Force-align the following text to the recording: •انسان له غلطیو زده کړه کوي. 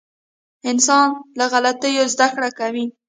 •انسان 0.71 1.07
له 1.37 1.45
غلطیو 1.51 2.03
زده 2.13 2.27
کړه 2.33 2.49
کوي. 2.59 2.85